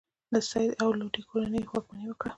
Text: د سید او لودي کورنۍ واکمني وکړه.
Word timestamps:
د 0.33 0.35
سید 0.49 0.71
او 0.83 0.89
لودي 0.99 1.21
کورنۍ 1.29 1.63
واکمني 1.65 2.05
وکړه. 2.09 2.29